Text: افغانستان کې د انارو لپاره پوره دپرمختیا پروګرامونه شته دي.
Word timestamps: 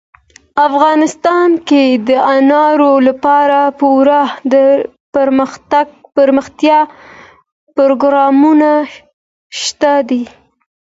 افغانستان 0.67 1.49
کې 1.67 1.83
د 2.07 2.09
انارو 2.35 2.93
لپاره 3.07 3.59
پوره 3.79 4.21
دپرمختیا 4.51 6.81
پروګرامونه 7.75 8.71
شته 9.61 9.93
دي. 10.09 10.23